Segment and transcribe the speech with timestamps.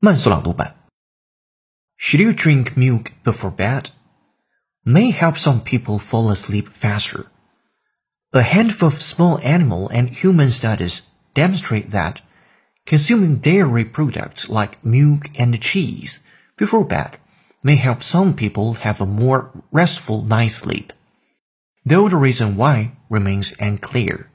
[0.00, 0.74] 慢速朗读版。
[1.98, 3.90] Should you drink milk before bed?
[4.84, 7.26] May help some people fall asleep faster.
[8.32, 12.20] A handful of small animal and human studies demonstrate that
[12.84, 16.20] consuming dairy products like milk and cheese
[16.56, 17.16] before bed
[17.62, 20.92] may help some people have a more restful night's sleep,
[21.84, 24.30] though the reason why remains unclear.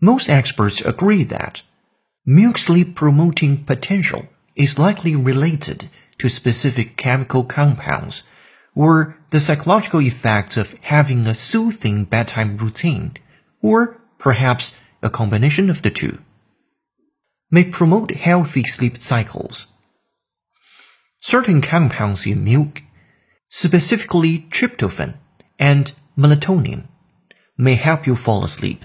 [0.00, 1.62] Most experts agree that
[2.26, 8.23] milk sleep promoting potential is likely related to specific chemical compounds
[8.75, 13.13] or the psychological effects of having a soothing bedtime routine,
[13.61, 16.17] or perhaps a combination of the two,
[17.51, 19.67] may promote healthy sleep cycles.
[21.19, 22.81] Certain compounds in milk,
[23.49, 25.15] specifically tryptophan
[25.59, 26.85] and melatonin,
[27.57, 28.83] may help you fall asleep.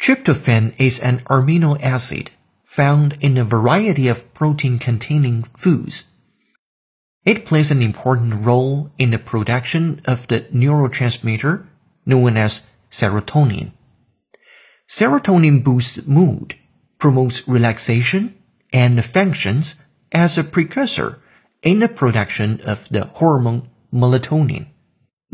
[0.00, 2.30] Tryptophan is an amino acid
[2.78, 6.04] found in a variety of protein-containing foods.
[7.24, 11.66] It plays an important role in the production of the neurotransmitter
[12.06, 13.72] known as serotonin.
[14.88, 16.54] Serotonin boosts mood,
[17.00, 18.36] promotes relaxation,
[18.72, 19.74] and functions
[20.12, 21.18] as a precursor
[21.64, 24.68] in the production of the hormone melatonin.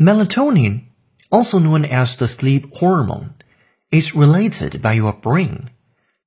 [0.01, 0.85] Melatonin,
[1.31, 3.35] also known as the sleep hormone,
[3.91, 5.69] is related by your brain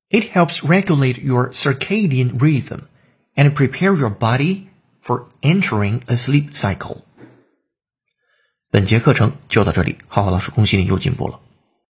[0.09, 2.87] it helps regulate your circadian rhythm
[3.35, 4.67] and prepare your body
[5.01, 7.01] for entering a sleep cycle.
[8.69, 11.39] 本节课程就到这里，浩浩老师恭喜你又进步了。